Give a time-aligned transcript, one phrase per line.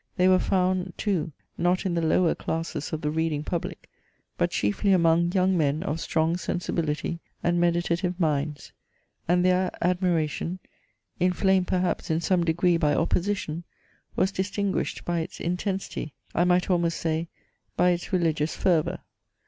[0.17, 3.87] They were found too not in the lower classes of the reading public,
[4.35, 8.73] but chiefly among young men of strong sensibility and meditative minds;
[9.27, 10.57] and their admiration
[11.19, 13.63] (inflamed perhaps in some degree by opposition)
[14.15, 17.27] was distinguished by its intensity, I might almost say,
[17.77, 19.01] by its religious fervour.